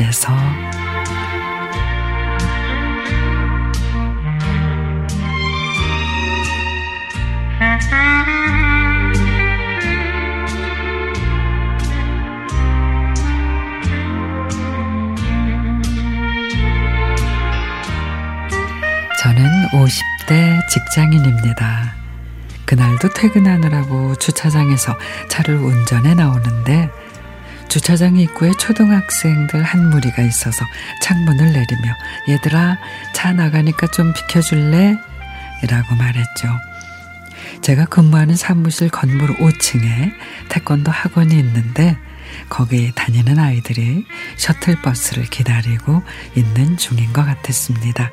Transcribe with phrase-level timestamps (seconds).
[0.00, 0.32] 위해서
[19.20, 21.94] 저는 50대 직장인입니다.
[22.66, 24.96] 그날도 퇴근하느라고 주차장에서
[25.28, 26.90] 차를 운전해 나오는데
[27.68, 30.64] 주차장 입구에 초등학생들 한 무리가 있어서
[31.02, 31.94] 창문을 내리며
[32.28, 32.78] 얘들아
[33.14, 34.96] 차 나가니까 좀 비켜줄래?
[35.68, 36.48] 라고 말했죠.
[37.62, 40.12] 제가 근무하는 사무실 건물 5층에
[40.48, 41.96] 태권도 학원이 있는데
[42.48, 44.06] 거기 다니는 아이들이
[44.36, 46.02] 셔틀버스를 기다리고
[46.34, 48.10] 있는 중인 것 같았습니다.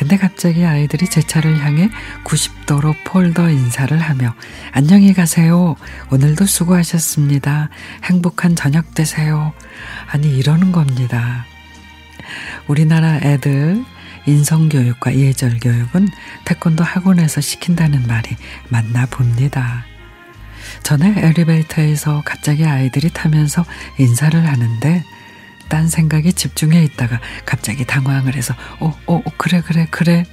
[0.00, 1.90] 근데 갑자기 아이들이 제 차를 향해
[2.24, 4.34] 90도로 폴더 인사를 하며
[4.72, 5.76] 안녕히 가세요.
[6.10, 7.68] 오늘도 수고하셨습니다.
[8.04, 9.52] 행복한 저녁 되세요.
[10.10, 11.44] 아니 이러는 겁니다.
[12.66, 13.84] 우리나라 애들
[14.24, 16.08] 인성교육과 예절교육은
[16.46, 18.38] 태권도 학원에서 시킨다는 말이
[18.70, 19.84] 맞나 봅니다.
[20.82, 23.66] 전에 엘리베이터에서 갑자기 아이들이 타면서
[23.98, 25.04] 인사를 하는데
[25.70, 30.26] 딴 생각에 집중해 있다가 갑자기 당황을 해서 어, 어, 그래, 그래, 그래.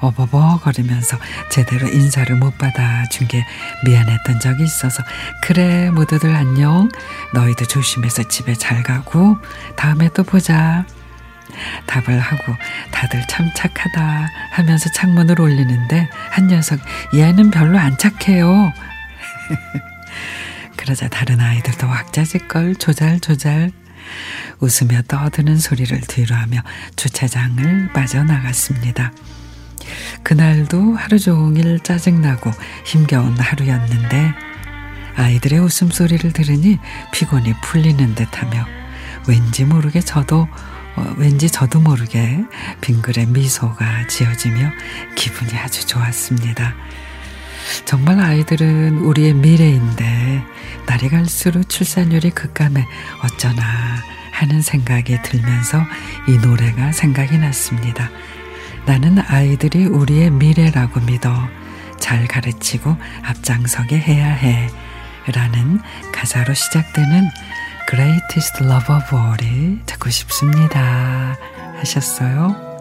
[0.00, 1.18] 어버버거리면서
[1.50, 3.44] 제대로 인사를 못 받아준 게
[3.84, 5.02] 미안했던 적이 있어서
[5.42, 6.88] 그래 모두들 안녕.
[7.34, 9.36] 너희도 조심해서 집에 잘 가고
[9.76, 10.84] 다음에 또 보자.
[11.86, 12.56] 답을 하고
[12.90, 16.80] 다들 참 착하다 하면서 창문을 올리는데 한 녀석
[17.14, 18.72] 얘는 별로 안 착해요.
[20.76, 23.70] 그러자 다른 아이들도 왁자지껄 조잘조잘
[24.60, 26.62] 웃으며 떠드는 소리를 뒤로하며
[26.96, 29.12] 주차장을 빠져나갔습니다.
[30.22, 32.50] 그날도 하루 종일 짜증나고
[32.84, 34.34] 힘겨운 하루였는데
[35.16, 36.78] 아이들의 웃음소리를 들으니
[37.12, 38.66] 피곤이 풀리는 듯하며
[39.28, 40.48] 왠지 모르게 저도
[40.96, 42.44] 어, 왠지 저도 모르게
[42.80, 44.70] 빙글의 미소가 지어지며
[45.16, 46.74] 기분이 아주 좋았습니다.
[47.84, 50.44] 정말 아이들은 우리의 미래인데
[50.86, 52.86] 날이 갈수록 출산율이 급감해
[53.22, 53.62] 어쩌나
[54.32, 55.82] 하는 생각이 들면서
[56.28, 58.10] 이 노래가 생각이 났습니다.
[58.86, 61.32] 나는 아이들이 우리의 미래라고 믿어
[61.98, 64.68] 잘 가르치고 앞장서게 해야 해.
[65.32, 65.80] 라는
[66.12, 67.30] 가사로 시작되는
[67.88, 71.36] Greatest Love of All이 듣고 싶습니다.
[71.78, 72.73] 하셨어요.